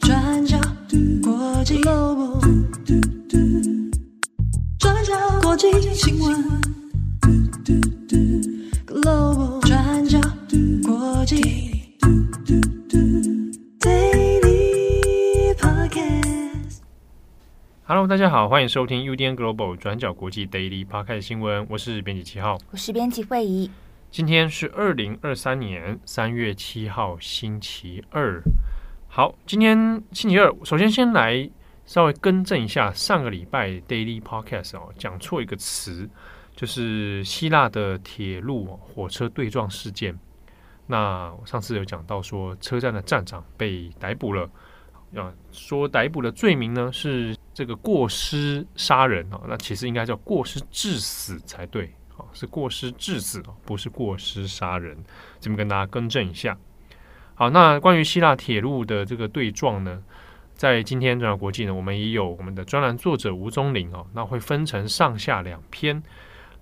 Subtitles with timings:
[0.00, 0.56] 转角
[1.20, 2.38] 国际 Global，
[4.78, 6.44] 转角国际新闻
[8.86, 10.20] Global，转角
[10.84, 11.40] 国际
[13.80, 16.78] Daily Podcast。
[17.82, 23.68] Hello，大家好，欢迎收听 UDN Global 转角国际 Daily Podcast 新闻，我是编辑七号，我是编辑慧仪。
[24.16, 28.42] 今天是二零二三年三月七号，星期二。
[29.08, 31.46] 好，今天星期二，首先先来
[31.84, 36.08] 稍微更正一下上个礼拜 Daily Podcast 哦，讲错一个词，
[36.54, 40.18] 就是希腊的铁路火车对撞事件。
[40.86, 44.48] 那我上次有讲到说，车站的站长被逮捕了，
[45.14, 51.92] 啊，说逮捕的罪名呢是这个过失杀人啊，那其实应该叫过失致死才对。
[52.36, 54.94] 是过失致死，不是过失杀人。
[55.40, 56.56] 这边跟大家更正一下。
[57.34, 60.02] 好，那关于希腊铁路的这个对撞呢，
[60.54, 66.02] 在今天转角国际呢，我们也有我们的专栏作者吴宗林哦，那会分成上下两篇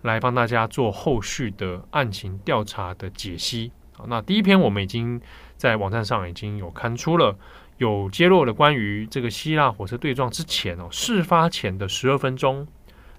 [0.03, 3.73] 来帮大家做后续的案情调查的解析。
[3.97, 5.21] 好，那第一篇我们已经
[5.57, 7.37] 在网站上已经有刊出了，
[7.79, 12.67] 有揭露了关于这个希腊火车对撞之前哦，事发前的十二分钟，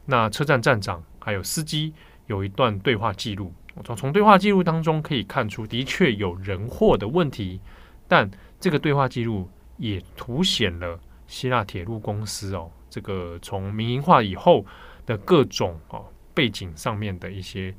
[0.05, 1.93] 那车站站长还有司机。
[2.27, 7.59] 有一段对话记录，从从对话记录当中可以看出，的确有人祸的问题，
[8.07, 14.65] 但这个对话记录也凸显了希腊铁路公司哦，这个从民营化以后
[15.05, 17.73] 的各种哦背景上面的一些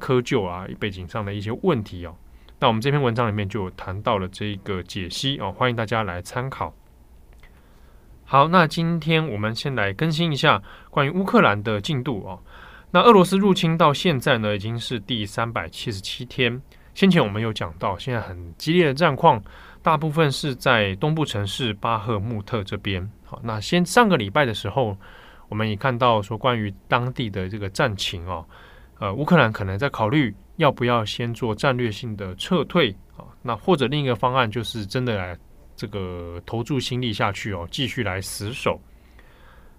[0.00, 2.16] 窠臼啊，背景上的一些问题哦。
[2.58, 6.74] 那我们这篇文章里面就谈到了这个解析哦，欢迎大家来参考。
[8.24, 12.42] 好，那今天我们先来更新一下关于乌克兰的进度哦。
[12.94, 16.62] 那俄罗斯入侵到现在呢，已经是第三百七十七天。
[16.94, 19.42] 先前我们有讲到，现在很激烈的战况，
[19.82, 23.04] 大部分是在东部城市巴赫穆特这边。
[23.24, 24.96] 好，那先上个礼拜的时候，
[25.48, 28.46] 我们也看到说，关于当地的这个战情哦，
[29.00, 35.36] 呃，乌克兰可能在考虑要不要先做战略性的撤退啊，那或者另一个方案就是真的来
[35.74, 38.80] 这个投注心力下去哦，继续来死守。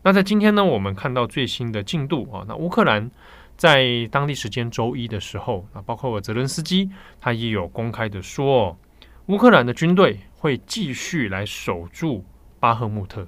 [0.06, 2.46] 那在今天呢，我们看到最新的进度啊。
[2.48, 3.10] 那乌克兰
[3.58, 6.88] 在当地时间周一的时候，啊，包括泽伦斯基，
[7.20, 8.78] 他也有公开的说，
[9.26, 12.24] 乌克兰的军队会继续来守住
[12.60, 13.28] 巴赫穆特。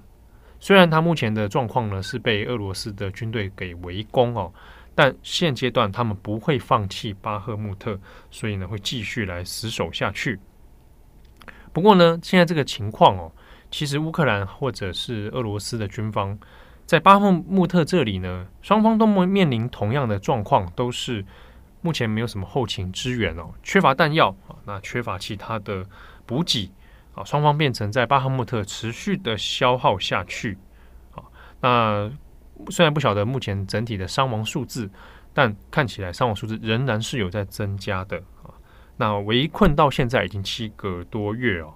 [0.60, 4.54] 虽然他目前的状况呢是被俄罗斯的军队给围攻哦，
[4.94, 8.00] 但现阶段他们不会放弃巴赫穆特，
[8.30, 10.40] 所以呢会继续来死守下去。
[11.74, 13.32] 不过呢，现在这个情况哦，
[13.72, 16.38] 其实乌克兰或者是俄罗斯的军方。
[16.88, 21.24] 在巴赫穆特这里呢，双方都面临同样的状况，都是
[21.82, 25.86] 目前没有什么后勤支援哦，缺乏弹药啊，那缺乏其他的
[26.26, 26.72] 补给
[27.14, 30.58] 啊，双方变成在巴赫穆特持续的消耗下去
[31.14, 31.22] 啊。
[31.60, 32.10] 那
[32.70, 34.90] 虽然不晓得目前整体的伤亡数字，
[35.34, 38.56] 但看起来伤亡数字仍然是有在增加的啊。
[38.96, 41.74] 那围困到现在已经七个多月哦。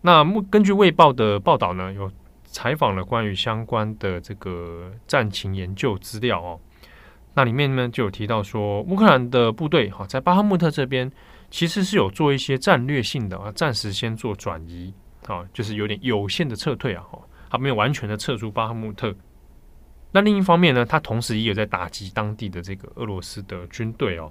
[0.00, 2.10] 那目根据卫报的报道呢，有。
[2.52, 6.60] 采访了关于相关的这个战情研究资料哦，
[7.34, 11.10] 那里面呢就有提到说，乌克兰的部队哈在巴赫穆特这边
[11.50, 14.92] 其实是有做一些战略性的啊，暂时先做转移
[15.26, 17.18] 啊，就是有点有限的撤退啊，哈，
[17.48, 19.14] 还没有完全的撤出巴赫穆特。
[20.12, 24.30] 那另一方面呢，他同时也有在打击当地的这个俄罗斯的军队哦。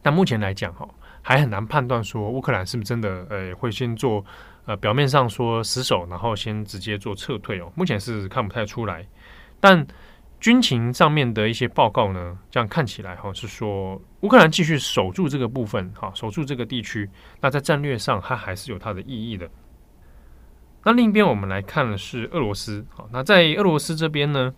[0.00, 0.88] 但目前来讲哈，
[1.20, 4.24] 还很难判断说乌克兰是不是真的呃会先做。
[4.66, 9.06] 呃，表面上说死守，然后先直接做撤退哦，目前是看不太出来。
[9.60, 9.86] 但
[10.38, 17.08] 军情上面的一些报告呢，这样看起来哈是说乌克兰继续守住这个部分，哈，守住这个地区，
[17.40, 19.48] 那在战略上它还是有它的意义的。
[20.84, 24.52] 那另一边我们来看的是俄罗斯，好，那在俄罗斯这边呢，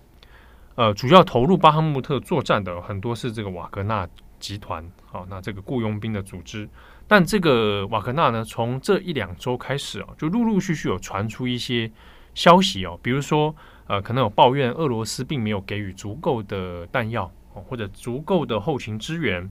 [0.74, 4.08] 呃，主要投入巴赫穆特作战的很多是这个瓦格纳
[4.40, 6.68] 集团，好，那这个雇佣兵的组织。
[7.08, 11.90] 但这个瓦格纳呢，从这一两周开始啊，就陆陆续续有传出一些
[12.34, 13.56] 消息哦，比如说
[13.86, 19.50] 呃，可能有抱怨俄罗斯并没有给予足够的弹药哦，或者足够的后勤支援。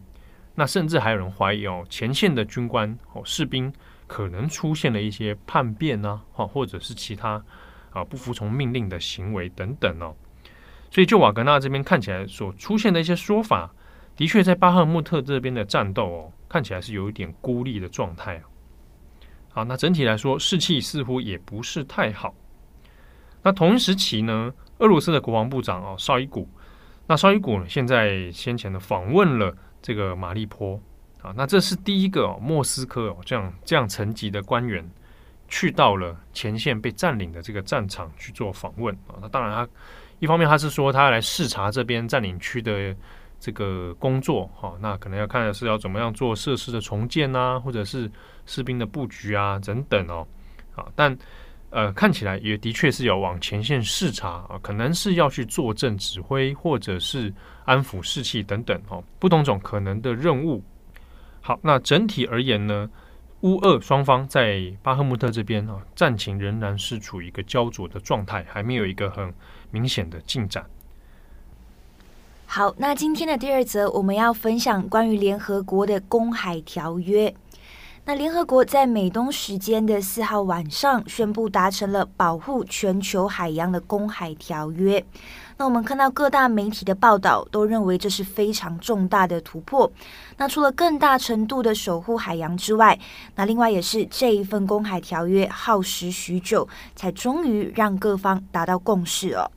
[0.54, 3.74] 那甚至还有人怀疑哦，前线的军官哦士兵
[4.06, 7.44] 可能出现了一些叛变呢，哈，或者是其他
[7.90, 10.16] 啊不服从命令的行为等等哦。
[10.92, 13.74] 所以就瓦格纳这边看起来所出现的一些说法，
[14.16, 16.32] 的确在巴赫穆特这边的战斗哦。
[16.50, 18.44] 看起来是有一点孤立的状态啊。
[19.50, 22.36] 好，那整体来说士气似乎也不是太好。
[23.44, 26.48] 那同时期呢，俄罗斯的国防部长哦，绍伊古，
[27.08, 30.80] 那绍伊古呢，现在先前的访问了这个马利坡
[31.22, 34.88] 啊，那这是第一个，莫斯科哦这样这样层级的官员
[35.48, 39.16] 去到了前线被占领的这个战场去做访问啊。
[39.22, 39.68] 那当然，他
[40.20, 42.94] 一方面他是说他来视察这边占领区的
[43.40, 48.10] 这个工作哈，那可能要看是要怎么样做设施的重建啊，或者是
[48.46, 50.28] 士兵的布局啊等等哦。
[50.76, 51.16] 啊，但
[51.70, 57.34] 呃看起来也的确是有往前线视察啊，可能是要去坐镇指挥或者是
[57.66, 60.64] 安抚士气等等哦，不同种可能的任务。
[61.42, 62.90] 好，那整体而言呢，
[63.42, 69.34] 乌俄双方在巴赫穆特这边啊，战情仍然是处于一个焦灼的状态，还没有一个很
[69.72, 70.66] 明显的进展。
[72.50, 77.32] 好，那今天的第二则我们要分享关于联合国的公海条约。
[78.06, 85.06] 那联合国在美东时间的四号晚上宣布达成了保护全球海洋的公海条约。
[85.58, 89.92] 那我们看到各大媒体的报道都认为这是非常重大的突破。
[90.38, 92.98] 那除了更大程度的守护海洋之外，
[93.36, 96.66] 那另外也是这一份公海条约耗时许久，
[96.96, 99.52] 才终于让各方达到共识哦。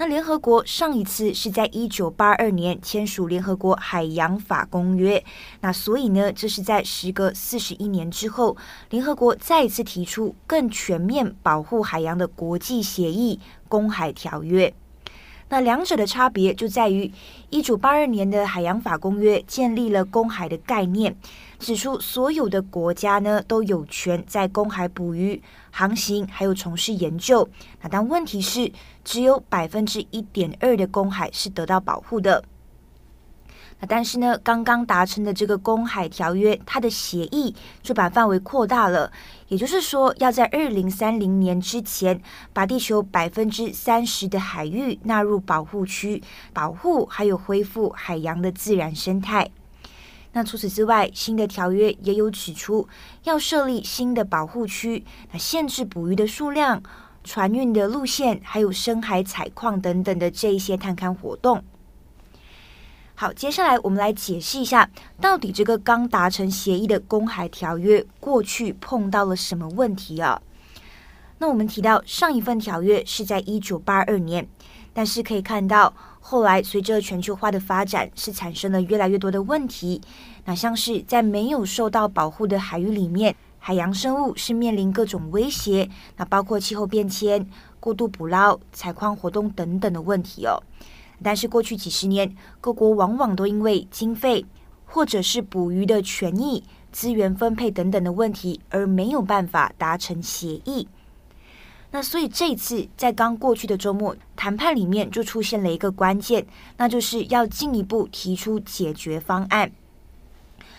[0.00, 5.22] 那联合国上一次是在一九八二年签署联合国海洋法公约，
[5.60, 8.56] 那所以呢，这是在时隔四十一年之后，
[8.88, 14.72] 联合国再一次提出更全面保护海洋的国际协议——公海条约。
[15.50, 17.12] 那两者的差别就在于，
[17.50, 21.14] 一九八二年的海洋法公约建立了公海的概念，
[21.58, 25.42] 指出所有的国家呢都有权在公海捕鱼、
[25.72, 27.48] 航行，还有从事研究。
[27.82, 28.70] 那但问题是，
[29.04, 32.44] 只有百分之一点二的公海是得到保护的。
[33.80, 39.10] 那但是呢，刚刚达成的这个公海条约，它的协议就把范围扩大了，
[39.48, 42.20] 也就是说，要在二零三零年之前，
[42.52, 46.22] 把地球百分之三十的海域纳入保护区，
[46.52, 49.50] 保护还有恢复海洋的自然生态。
[50.32, 52.86] 那除此之外，新的条约也有指出，
[53.24, 56.82] 要设立新的保护区，那限制捕鱼的数量、
[57.24, 61.64] 船运的路线，还有深海采矿等等的这一些探勘活动。
[63.20, 64.88] 好，接下来我们来解释一下，
[65.20, 70.40] 到底这个刚达成协议的公海条约过去碰到了什么问题啊？
[71.36, 74.48] 那我们提到上一份条约是在一九八二年，
[74.94, 80.00] 但是可以看到后来随着全球化的发展，是产生了越来越多的问题。
[80.46, 85.86] 那像是在没有受到保护的海域里面，海洋生物是面临各种威胁，
[86.16, 87.46] 那包括气候变迁、
[87.80, 90.62] 过度捕捞、采矿活动等等的问题哦。
[91.22, 94.44] 但是过去几十年，各国往往都因为经费
[94.86, 100.88] 或者是捕鱼的权益、资源分配等等的问题，而没有办法达成协议。
[101.92, 106.46] 那所以这次在刚过去的周末谈判里面，就出现了一个关键，
[106.76, 109.72] 那就是要进一步提出解决方案。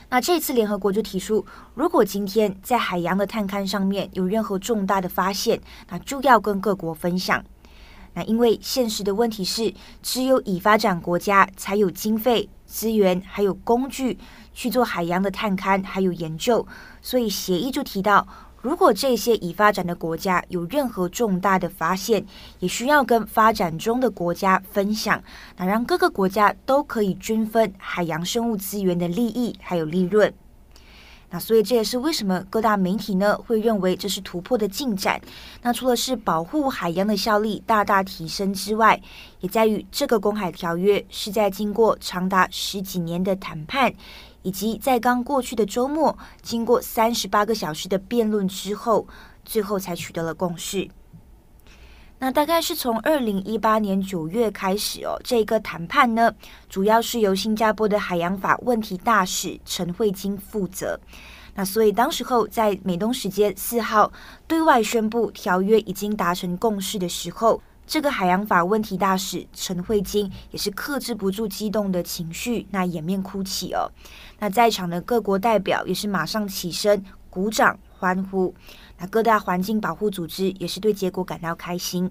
[0.09, 7.43] 那这次联合国就提出，如果今天在海洋的探勘上面有任何重大的发现，那就要跟各国分享。
[8.13, 14.17] 那因为现实的问题是，只有已发展国家才有经费、资源还有工具
[14.53, 16.65] 去做海洋的探勘还有研究，
[17.01, 18.27] 所以协议就提到，
[18.61, 22.25] 如果这些已发展的国家有任何重大的发现，
[22.59, 25.23] 也需要跟发展中的国家分享，
[25.57, 30.33] 那让各个国家都可以均分海洋生物资源的利益还有利润。
[31.31, 35.19] 那所以这也是为什么各大媒体呢会认为这是突破的进展。
[35.61, 39.01] 那除了是保护海洋的效力大大提升之外，
[39.39, 43.93] 也在于这个公海条约是在经过长达十几年的谈判，
[44.43, 49.07] 以及在刚过去的周末经过三十八个小时的辩论之后，
[49.45, 50.89] 最后才取得了共识。
[52.23, 56.31] 那大概是从二零一八年九月开始哦，这个谈判呢，
[56.69, 60.99] 主要是由新加坡的海洋法问题大使陈慧晶负责。
[61.55, 64.13] 那所以当时候在美东时间四号
[64.45, 73.91] 对外宣布条约已经达成共识的时候，这个海洋法问题大使陈慧晶也是克制不住激动的情绪，那掩面哭泣哦。
[74.37, 78.53] 那在场的各国代表也是马上起身鼓掌欢呼。
[79.01, 82.07] 那各大环境保护组织也是对结果感到开心。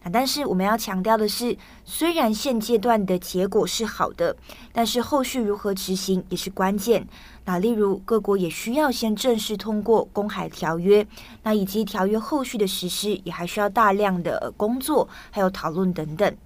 [0.00, 4.36] 那但是我们要强调的是，虽然现阶段的结果是好的，
[4.72, 7.04] 但是后续如何执行也是关键。
[7.44, 11.04] 那例如各国也需要先正式通过公海条约，
[11.42, 16.36] 那以及条约后续的实施也还需要大量的工作，还有讨论等等。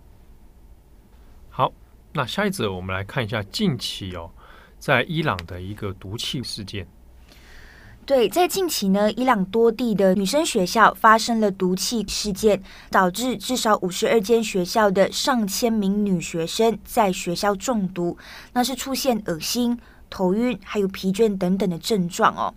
[1.51, 1.71] 好，
[2.15, 4.31] 那下一则我们来看一下近期哦，
[4.79, 6.89] 在伊朗的一个毒气事件。
[8.05, 18.19] 对，在近期呢，伊朗多地的女生学校发生了毒气事件，导致至少五十二间学校的上千名女学生在学校中毒，
[18.55, 19.79] 那是出现恶心、
[20.11, 22.53] 头晕还有疲倦等等的症状哦。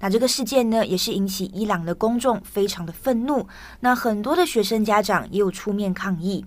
[0.00, 3.46] 那这个事件呢，也是引起伊朗的公众非常的愤怒，
[3.78, 6.44] 那很多的学生家长也有出面抗议。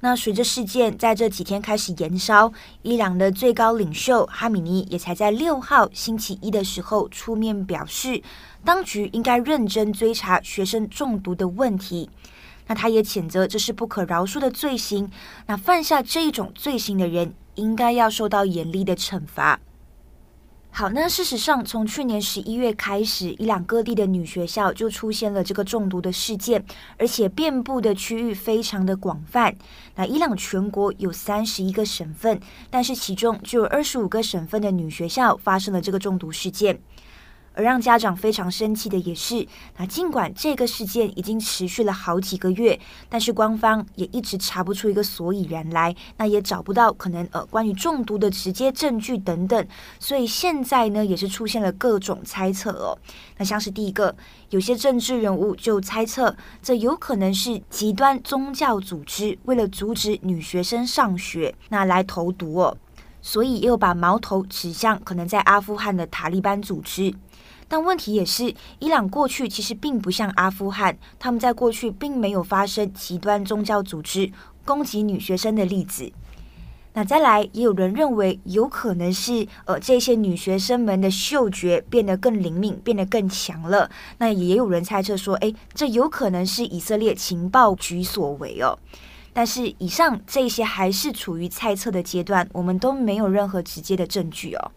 [0.00, 8.22] 那随着事件在这几天开始延烧，伊朗的最高领袖哈米尼也才在六号星期一的时候出面表示，
[8.64, 12.10] 当局应该认真追查学生中毒的问题。
[12.68, 15.10] 那他也谴责这是不可饶恕的罪行，
[15.46, 19.60] 那犯下这种罪行的人应该要受到严厉的惩罚。
[20.78, 26.62] 好，那事实上，从去年十一月开始，伊朗各地的女学校就出现了这个中毒的事件，
[26.98, 29.56] 而且遍布的区域非常的广泛。
[29.94, 36.78] 那伊朗全国有三十一个省份，但是其中就有二十五个省份的女学校发生了这个中毒事件。
[37.56, 39.46] 而让家长非常生气的也是，
[39.78, 49.66] 那尽管这个事件已经持续了好几个月，但是官方也一直查不出一个所以然来，那也找不到可能呃关于中毒的直接证据等等，
[49.98, 52.98] 所以现在呢也是出现了各种猜测哦。
[53.38, 54.14] 那像是第一个，
[54.50, 62.76] 有些政治人物就猜测，这有可能是极端宗教组织为了阻止女学生上学，那来投毒哦，
[63.22, 67.14] 所以又把矛头指向可能在阿富汗的塔利班组织。
[67.68, 74.30] 但问题也是，伊朗过去其实并不像阿富汗，他们在过去并没有发生极端宗教组织
[74.64, 76.12] 攻击女学生的例子。
[76.94, 83.90] 那再来，也有人认为有可能是，呃，这些女学生们的嗅觉变得更灵敏，变得更强了。
[84.16, 88.78] 那也有人猜测说，哎，这有可能是以色列情报局所为哦。
[89.34, 94.70] 但是以上这些还是处于猜测的阶段，我们都没有任何直接的证据哦。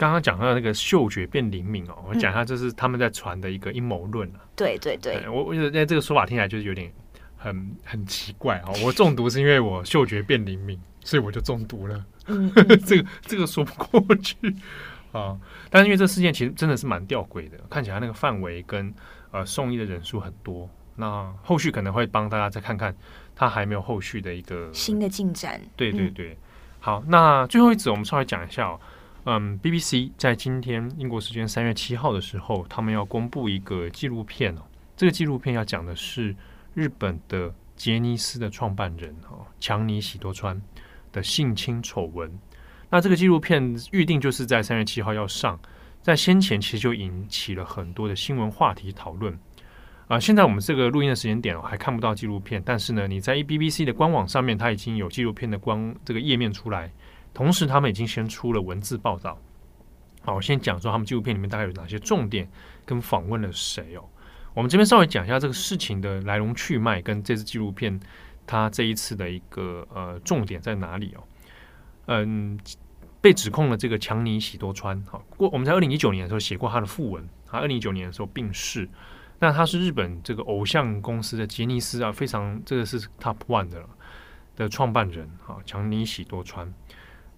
[0.00, 4.40] 刚刚讲到那个嗅觉变灵敏哦，我讲一下，这是他们在传的一个阴谋论啊。
[4.56, 6.90] 对对对，我我觉得这个说法听起来就是有点
[7.36, 8.72] 很很奇怪哦。
[8.82, 12.02] 我中毒是因为我嗅觉变灵敏，所以我就中毒了。
[12.28, 14.34] 嗯嗯 这个这个说不过去
[15.12, 15.38] 啊。
[15.68, 18.90] 但是因为这事件其实真的是蛮吊诡的，看起来那个范围跟
[19.32, 20.66] 呃送医的人数很多。
[20.96, 22.96] 那后续可能会帮大家再看看，
[23.36, 25.60] 他还没有后续的一个新的进展。
[25.76, 26.36] 对对对，嗯、
[26.80, 28.80] 好，那最后一则我们稍微讲一下哦。
[29.24, 34.62] 嗯，BBC 在今天英国时间三月七号的时候，他们要公布一个纪录片哦。
[34.96, 36.34] 这个纪录片要讲的是
[36.72, 40.60] 日本的杰尼斯的创办人哦，强尼喜多川
[41.12, 42.32] 的性侵丑闻。
[42.88, 45.60] 那这个纪录片预定就是在三月七号要上，
[46.00, 49.38] 在先前其实就引起了很多的新闻话题讨论
[50.08, 50.18] 啊。
[50.18, 56.90] 现在我们这个录音的时间点哦，还看不到纪录片，但是呢，你在 BBC 的官网上面，它已经有纪录片的光这个页面出来。
[57.32, 59.38] 同时，他们已经先出了文字报道。
[60.22, 62.48] 好，我先讲说他们纪录片里面大概有哪些重点，
[62.84, 64.04] 跟访问了谁哦。
[64.52, 67.98] 我们这边稍微讲一下这个事情的来龙去脉，跟这次纪录片
[68.46, 71.22] 它这一次的一个呃重点在哪里哦。
[72.06, 72.58] 嗯，
[73.20, 78.88] 被指控的这个强尼喜多川，好，过我们在二零一九年的时候写过他的訃闻，他二零一九年的时候病逝。
[79.38, 83.82] 那他是日本这个偶像公司的杰尼斯啊，非常这个是 top one 的
[84.54, 86.70] 的创办人啊，强尼喜多川。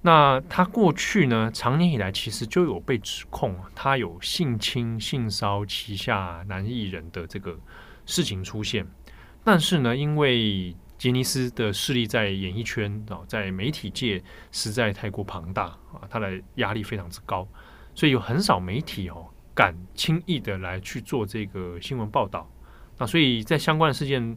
[0.04, 7.56] 那他过去呢，长年以来其实就有被指控，他有性侵、性骚旗下男艺人的这个
[8.04, 8.84] 事情出现。
[9.44, 17.46] 但是呢，因为杰尼斯的势力在演艺圈啊，在媒体界实在太过庞大啊，他的压力非常之高，
[17.94, 22.50] 所以有很少媒体哦敢轻易的来去做这个新闻报道。
[22.98, 24.36] 那所以在相关的事件。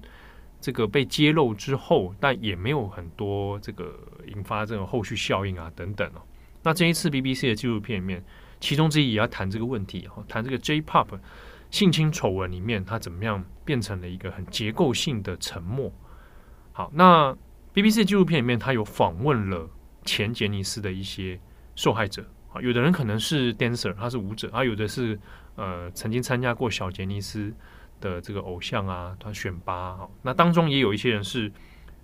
[0.59, 3.99] 这个被揭露之后，但也没有很多这个
[4.33, 6.21] 引发这种后续效应啊等等哦。
[6.63, 8.23] 那这一次 BBC 的纪录片里面，
[8.59, 11.19] 其中之一也要谈这个问题哈，谈这个 J-Pop
[11.69, 15.91] 性侵丑闻里面，它怎么样变成了一个很结构性的沉默。
[16.71, 17.37] 好，那
[17.73, 19.69] BBC 纪录片里面，它有访问了
[20.03, 21.39] 前杰尼斯的一些
[21.75, 25.19] 受害者啊，有的人可能是 dancer，他是舞者啊，有的是
[25.55, 27.53] 呃曾经参加过小杰尼斯。
[28.01, 31.51] 的这个偶像啊，他选拔，那当中也有一些人是，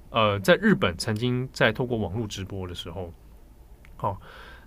[0.09, 3.13] 呃，在日本曾经在透过网络直播的时候，
[3.97, 4.19] 好，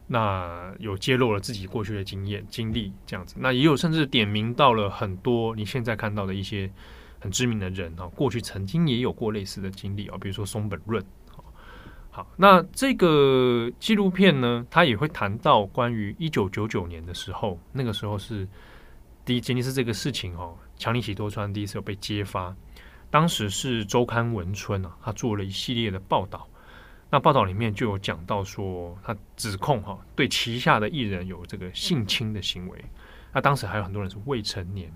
[0.07, 6.71] 那有揭露了自己过去的经验经历这样子，那也有甚至点名到了很多你现在看到的一些
[7.19, 11.03] 很知名的人啊，过去曾经也有过类似的经历啊，比如说松本润，
[12.11, 18.47] 好，那这个纪录片呢，他也会谈到关于一九九九年的时候，那个时候是
[19.25, 20.55] 第一杰尼斯这个事情哦。
[20.77, 22.55] 强尼喜多川第一次有被揭发，
[23.11, 26.49] 当时是周刊文春啊，他做了一系列的报道。
[27.11, 32.85] 那报道里面就有讲到说，他指控哈对旗下的艺人有这个性侵的行为。
[33.33, 34.93] 那当时还有很多人是未成年，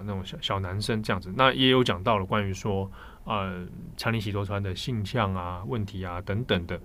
[0.00, 1.32] 那种小小男生这样子。
[1.34, 2.90] 那也有讲到了关于说，
[3.24, 3.66] 呃，
[3.96, 6.78] 强尼喜多川的性向啊、问题啊等等的。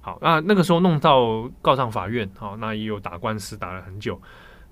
[0.00, 4.20] 好，那那个时候弄到告上法院，好，那也有打官司打了很久，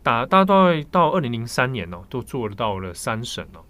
[0.03, 3.65] 打大概到二零零三年哦，都做到了三审哦。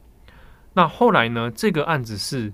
[0.72, 2.52] 那后来呢，这个案子是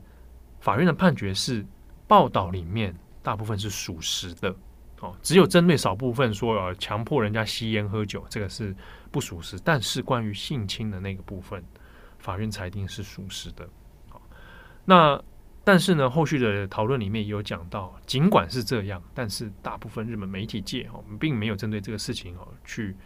[0.61, 1.65] 法院的判决是
[2.07, 4.55] 报道里面大部分是属实的
[5.01, 8.75] 哦，只有针对少部分说呃强迫人家吸烟喝酒，这个是
[9.11, 9.59] 不属实。
[9.65, 11.63] 但是关于性侵的那个部分，
[12.19, 13.69] 法院裁定是属实的。
[14.09, 14.21] 好，
[14.85, 15.23] 那。
[15.65, 22.97] 但是呢，后续的讨论里面也有讲到，尽管是这样，但是大部分日本媒体界哦，并没有针对这个事情哦，去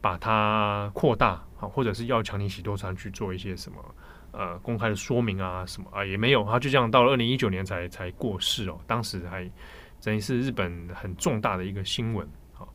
[0.00, 3.78] 把它扩大好，或者是要强尼喜多川去做一些什么
[4.32, 9.50] 呃公开的说明啊什么啊，也没有，他就这样到了二零一九年才才过世哦，当时还
[10.02, 12.28] 等于是日本很重大的一个新闻。
[12.52, 12.68] 好，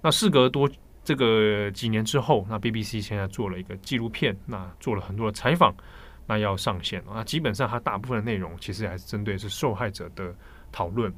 [0.00, 0.68] 那事隔多
[1.02, 5.74] 这个几年之后，那 BBC 现在做了一个纪录片，那做了很多的采访。
[6.28, 10.34] 那要上线，那基本上它大部分的内容其实还是针对是受害者的
[10.72, 11.14] 讨论，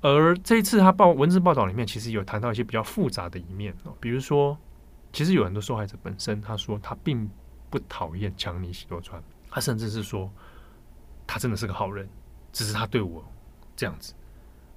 [0.00, 4.56] 而这一次他报文字报道里面其实有谈到一些比较复杂的一面，比如说，
[5.12, 7.28] 其实有很多受害者本身他说他并
[7.68, 10.30] 不讨厌强尼喜多川，他甚至是说
[11.26, 12.08] 他真的是个好人，
[12.52, 13.24] 只是他对我
[13.76, 14.12] 这样子。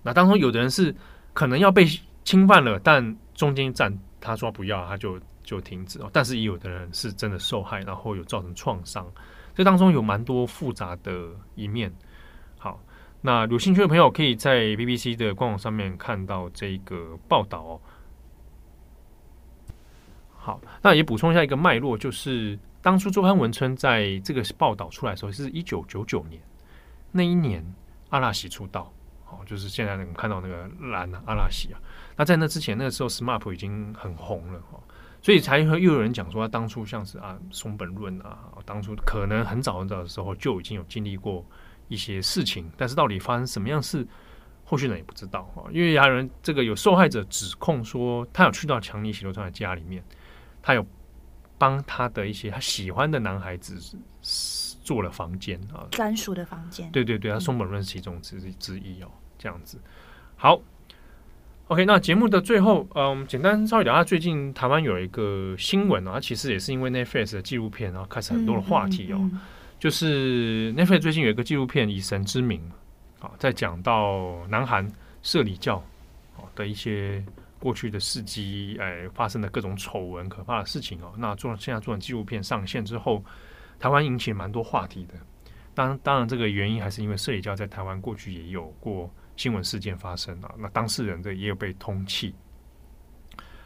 [0.02, 0.94] 那当中有的人是
[1.34, 1.86] 可能要被
[2.24, 6.10] 侵犯了，但中间站他说不要，他就就停止哦。
[6.14, 9.06] 但是也有的人是真的受害，然后有造成创伤。
[9.56, 11.94] 这当中有蛮多复杂的一面。
[12.58, 12.80] 好，
[13.22, 17.82] 那有兴趣的朋友可以在 BBC 的官网上面看到这个报道哦。
[20.46, 26.42] 好，那也补充一下一个脉络，就是当初周刊文春在这个报道出来的时候，是一九九九年
[27.14, 27.66] 那一年，
[28.10, 28.92] 阿拉西出道，
[29.24, 31.80] 好，就是现在我们看到那个蓝啊阿拉西啊。
[32.18, 34.78] 那在那之前，那个时候 SMAP 已经很红了哈。
[35.22, 41.46] 所以才会又有人讲说，他当初像是啊松本润啊，当初可能很早很早的时候就已经有经历过
[41.88, 44.06] 一些事情，但是到底发生什么样事，
[44.66, 45.72] 后续人也不知道啊。
[45.72, 50.04] 因为还有人这个有受害者指控说，他有去到强尼喜多川的家里面，
[50.64, 50.84] 他有
[51.60, 53.78] 帮他的一些他喜欢的男孩子
[54.84, 56.90] 做了房间啊，专属的房间。
[56.92, 59.78] 对对对，他松本润是其中之之一哦，这样子
[60.36, 60.60] 好。
[61.68, 69.18] OK，那节目的最后，嗯，简单稍微聊一下最近台湾有一个新闻啊，其实也是因为 Netflix 的纪录片，然后开始很多的话题哦。
[69.18, 69.40] 嗯嗯嗯、
[69.80, 72.62] 就是 Netflix 最近有一个纪录片《以神之名》
[73.26, 75.82] 啊，在讲到南韩社里教
[76.54, 77.24] 的一些
[77.64, 81.14] 过去的事迹，哎，发生的各种丑闻、可怕的事情哦。
[81.18, 83.24] 那做现在做成纪录片上线之后，
[83.80, 85.14] 台湾引起蛮多话题的。
[85.74, 89.10] 当当然，这个原因还是因为摄理教在台湾过去也有过。
[89.36, 92.36] 新闻事件发生啊，那当事人的也有被通气。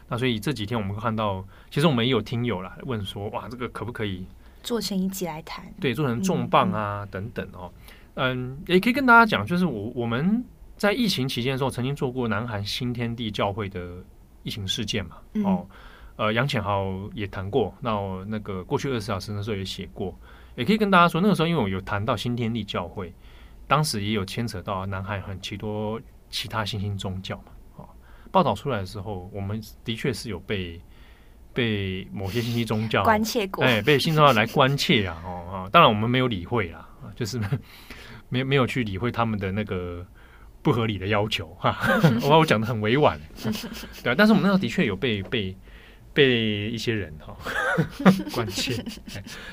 [0.08, 4.26] 那所以这几天我们看到，其实我们也有听友啦问说，哇，这个可不可以
[4.62, 5.70] 做成一集来谈？
[5.78, 7.70] 对，做成重磅啊、嗯、等等哦。
[8.14, 10.42] 嗯，也可以跟大家讲，就是我我们
[10.78, 14.02] 在疫情期间的时候，曾经做过南韩新天地教会的
[14.44, 15.16] 疫情事件嘛。
[15.34, 15.68] 嗯、哦，
[16.16, 20.16] 呃，杨浅豪也谈过，那我那个过去二十小时的时候也写过，
[20.54, 23.12] 也可以跟大家说，那个时候因为我有谈到新天地教会。
[23.66, 27.88] 当时也有牵扯到南韩很其多其他新兴宗教嘛，哦，
[28.32, 30.80] 报道出来的时候，我们的确是有被
[31.52, 37.38] 被某些新兴宗教关切过，哎，被新宗教来关切啊，哦啊，当然我们没有理会啦，就是
[38.30, 40.06] 没没有去理会他们的那个
[40.68, 41.78] 不合理的要求哈，
[42.22, 43.18] 我我讲的很委婉，
[44.02, 45.56] 对啊，但是我们那时候的确有被被。
[46.14, 47.36] 被一些人哈
[48.34, 48.74] 关切，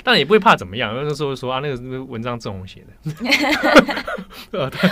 [0.04, 0.96] 当然也不会怕怎么样。
[0.96, 3.12] 那时候说啊，那个文章郑红写的，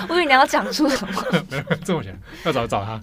[0.08, 1.24] 我以为你要讲出什么？
[1.50, 3.02] 没有郑红写，要找找他。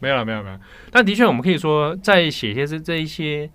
[0.00, 0.58] 没有了，没有，没有。
[0.90, 3.48] 但的确，我们可以说，在写一些这这一些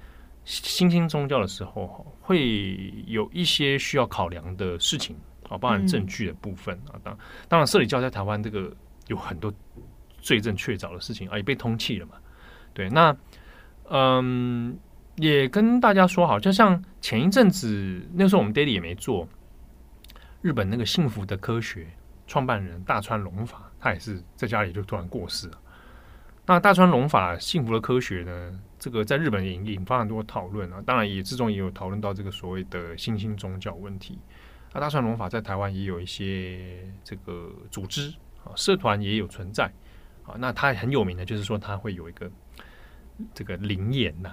[0.46, 5.18] 新兴宗教的时候，会有一些需要考量的事情
[5.50, 7.00] 啊，包含证据的部分啊。
[7.04, 8.72] 当当然，社里教在台湾这个
[9.08, 9.54] 有很多
[10.20, 12.14] 罪证确凿的事情啊，也被通缉了嘛。
[12.74, 13.16] 对，那。
[13.88, 14.76] 嗯，
[15.18, 19.30] 也跟大家说好，就像前一阵子那时候我们 Daily 也没做，
[20.42, 21.86] 日本那个幸福的科学
[22.26, 25.60] 创办人大川隆法，他也是在家里就突然过世了。
[26.48, 34.18] 那大川隆法幸福的科学呢，这个在日本也引发很多讨论啊，当然也之中也有讨论到这个所谓的新兴宗教问题。
[34.76, 39.64] 那大川龙法在台湾也有一些这个组织啊，社团也有存在
[40.26, 40.36] 啊。
[40.38, 42.30] 那他很有名的，就是说他会有一个。
[43.34, 44.28] 这个灵言呐，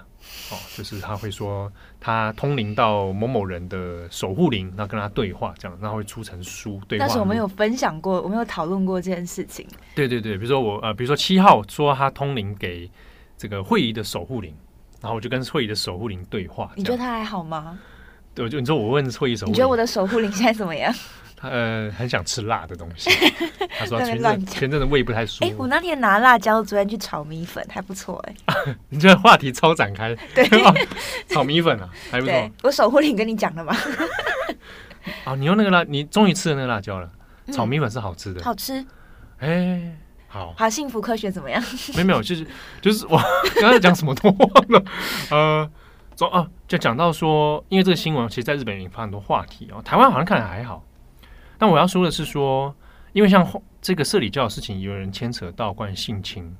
[0.51, 6.81] 哦，就是他会说他通灵到某某人的守护灵，然后跟他对话，这样，然后会出成书。
[6.85, 9.65] 对，但是我们有分享过，我们有讨论过这件事情。
[9.95, 12.91] 对对对，比如说我呃，比如说七号说他通灵给
[13.37, 14.53] 这个惠仪的守护灵，
[14.99, 16.69] 然后我就跟慧仪的守护灵对话。
[16.75, 17.79] 你觉得他还好吗？
[18.35, 20.93] 对，就你说我问慧仪守护灵，你觉得我的守护灵现在怎么样？
[21.35, 23.09] 他呃很想吃辣的东西，
[23.77, 25.51] 他说他前阵前阵的胃不太舒服。
[25.51, 28.75] 哎，我那天拿辣椒昨天去炒米粉，还不错哎。
[28.89, 30.47] 你这话题超展开，对，
[31.27, 32.51] 炒米粉啊，还不错。
[32.63, 33.75] 我守护灵跟你讲了吗？
[35.25, 37.09] 啊，你用那个辣，你终于吃了那个辣椒了。
[37.51, 38.85] 炒米粉是好吃的，好吃。
[39.39, 39.97] 哎，
[40.29, 41.61] 好，好，幸福科学怎么样？
[41.93, 42.47] 没有没有，就是
[42.81, 43.21] 就是我
[43.59, 44.83] 刚才讲什么都忘了。
[45.29, 45.69] 呃，
[46.17, 50.83] 说啊，就讲到说，因为这个新闻其实在日本引发很多话题啊，台湾好像看来还好。
[51.57, 52.75] 但我要说的是说，
[53.13, 53.47] 因为像
[53.81, 56.55] 这个社里教的事情，有人牵扯到关于性侵，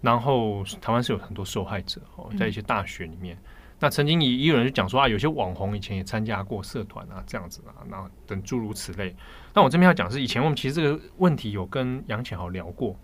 [0.00, 3.36] 然后台湾是有很多受害者哦，在一些大学里面。
[3.82, 9.16] 那曾经也也有人就讲说啊，有些网红以前也参加过社团啊，这样子啊，那等诸如此类。
[9.54, 12.94] 那我这边要讲是，以前我们其实这个问题有跟杨浅豪聊过，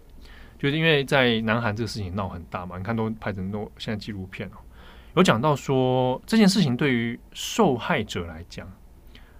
[0.58, 4.58] 就是因为在南韩这个事情闹很大嘛，你看都拍成都现在纪录片哦，
[5.16, 8.70] 有讲到说这件事情对于受害者来讲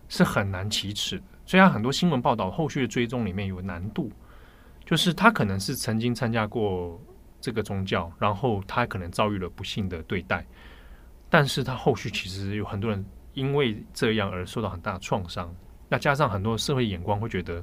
[0.08, 1.24] 是很难启齿的。
[1.44, 4.10] 所以，他很多新闻报道后续的追踪里面有难度，
[4.84, 7.00] 就是他可能是曾经参加过
[7.40, 10.44] 这个宗教，然后他可能遭遇了不幸的对待，
[11.28, 15.54] 但是他后续其实有很多人因为这样而受到很大的创伤。
[15.88, 17.62] 那加上很多社会眼光会觉得，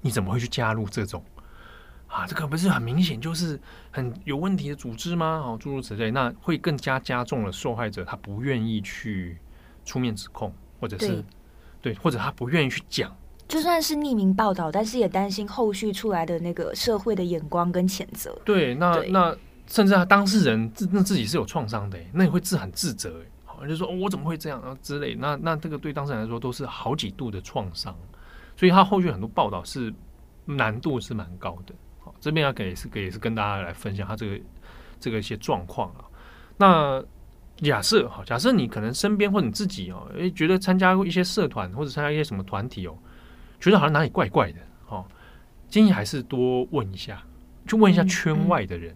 [0.00, 1.24] 你怎么会去加入这种
[2.16, 2.26] 啊？
[2.26, 3.58] 这个不是很明显就是
[3.90, 5.42] 很有问题的组织吗？
[5.44, 9.38] 哦，诸如此类，那会更加加重了受害者他不愿意去
[9.84, 11.24] 出面指控，或者是。
[11.82, 13.14] 对，或者他不愿意去讲，
[13.46, 18.36] 就算是匿名报道，但是也担心后续出来的那个社会的眼光跟谴责。
[18.44, 19.36] 对，那对那
[19.68, 25.14] 甚至他当事人自那自己是有创伤的，那也会自很自责，好，就说、哦、我怎么会这样啊之类。
[25.14, 27.94] 那那这个对当事人来说都是好几度的创伤，
[28.56, 29.94] 所以他后续很多报道是
[30.44, 31.74] 难度是蛮高的。
[32.26, 34.40] 好，这边要给是给也是跟大家来分享他这个
[34.98, 36.04] 这个一些状况啊。
[36.58, 37.04] 那。
[37.62, 42.94] 假设哈，假设你可能身边或者你自己哦，诶，觉得参加过一些社团或者参加一些什么团体哦，
[43.58, 44.60] 觉得好像哪里怪怪的
[44.90, 45.02] 哦，
[45.66, 47.24] 建议还是多问一下，
[47.66, 48.94] 去问一下圈外的人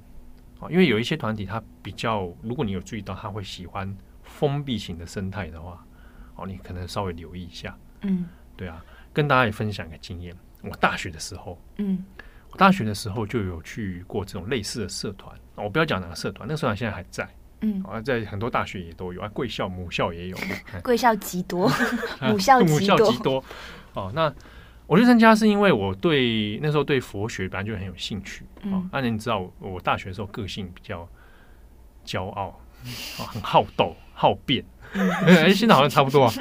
[0.60, 5.82] 啊，因为有一些团体他比较，如果你有注意到，他会喜欢封闭型的生态的话，
[6.36, 7.74] 哦，你可能稍微留意一下。
[8.02, 12.04] 嗯，对啊，跟大家也分享一个经验，我大学的时候，嗯，
[12.50, 17.28] 我大学的时候就有去过这种类似的社团，我不要讲哪个社团，那个社团现在还在。
[17.62, 20.36] 嗯，啊，在很多大学也都有啊，贵校、母校也有，
[20.82, 21.70] 贵校极多，
[22.22, 23.44] 母校母校极多。
[23.92, 24.32] 哦，那
[24.86, 28.46] 我去参加是因为我对那时候对佛学本来就很有兴趣。
[28.62, 31.06] 嗯，那你知道我我大学的时候个性比较
[32.04, 32.58] 骄傲，
[33.18, 34.64] 哦，很好斗、好辩。
[34.92, 36.32] 哎，现在好像差不多啊，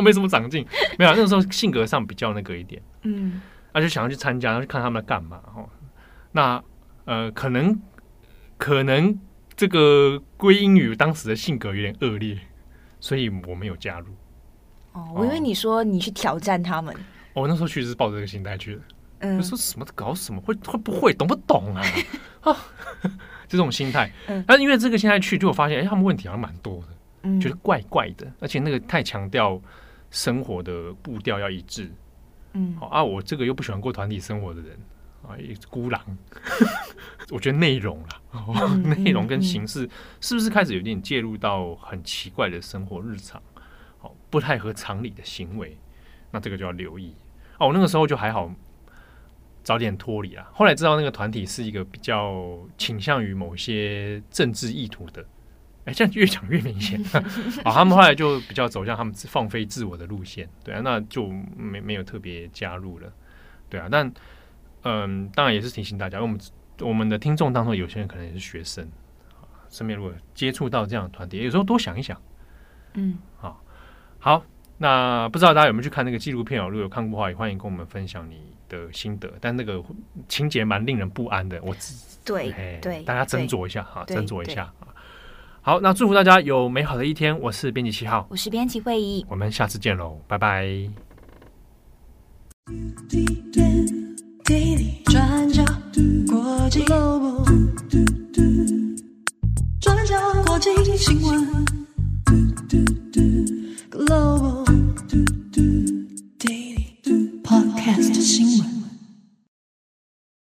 [0.00, 0.64] 没什么长进。
[0.96, 2.80] 没有，那个时候性格上比较那个一点。
[3.02, 3.42] 嗯，
[3.76, 5.40] 那就想要去参加，然后去看他们在干嘛。
[5.54, 5.68] 哦，
[6.32, 6.62] 那
[7.04, 7.78] 呃，可能
[8.58, 9.16] 可能。
[9.58, 12.38] 这个归因于当时的性格有点恶劣，
[13.00, 14.06] 所以我没有加入。
[14.92, 16.94] 哦，我以为你说你去挑战他们。
[17.32, 18.82] 哦，我那时候确实是抱着这个心态去的。
[19.20, 21.82] 嗯，说什么搞什么，会会不会懂不懂啊？
[22.44, 22.56] 啊，
[23.48, 24.12] 这种心态。
[24.26, 26.88] 嗯，但因为这个心态去，就我发现，哎，他们问题好像蛮多的，
[27.22, 29.58] 嗯，觉得怪怪的，而且那个太强调
[30.10, 31.90] 生活的步调要一致。
[32.56, 34.78] 嗯，好啊，我这个又不喜欢过团体生活的人。
[35.22, 35.34] 啊，
[35.68, 36.00] 孤狼，
[37.32, 39.88] 我觉得内容啦， 内容跟形式
[40.20, 43.42] 是不是开始有点介入到很奇怪的生活日常，
[43.98, 45.76] 好，不太合常理的行为，
[46.30, 47.16] 那这个就要留意。
[47.58, 48.48] 哦，我那个时候就还好，
[49.64, 50.48] 早点脱离啊。
[50.52, 55.26] 后来知道那个团体是一个比较倾向于某些政治意图的，
[55.86, 57.02] 哎，这样越讲越明显。
[57.64, 63.10] 啊，他们后来就比较走向他们放飞自我的路线，对啊，那就没没有特别加入了，
[63.70, 64.12] 对啊，但。
[64.88, 66.38] 嗯，当然也是提醒大家，我们
[66.78, 68.88] 我们的听众当中有些人可能也是学生
[69.32, 72.16] 啊，身边如果接触到这样的团体，有时候多想一想，
[72.94, 73.60] 嗯，好，
[74.20, 74.44] 好，
[74.78, 76.68] 那不知道大家有没有去看那个纪录片哦？
[76.68, 79.28] 如果有看过的话，也欢迎跟我们分享你的心得。
[79.40, 79.82] 但那个
[80.28, 81.74] 情节蛮令人不安的，我
[82.24, 84.85] 对对，对大家斟酌一下哈，斟酌一下啊。
[85.66, 87.36] 好，那祝福大家有美好的一天。
[87.40, 90.64] 我是编辑七号，我是编辑会议，我们下次见喽，拜拜。
[95.08, 95.64] 转角
[100.46, 101.44] 国际新闻
[103.90, 104.64] ，Global
[107.42, 108.75] Podcast 新闻。